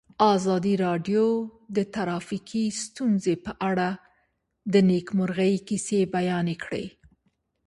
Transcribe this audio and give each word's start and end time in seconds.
ازادي 0.35 0.73
راډیو 0.85 1.25
د 1.75 1.77
ټرافیکي 1.93 2.65
ستونزې 2.83 3.35
په 3.45 3.51
اړه 3.69 3.89
د 4.73 4.75
نېکمرغۍ 4.89 5.53
کیسې 5.67 5.99
بیان 6.15 6.47
کړې. 6.63 6.85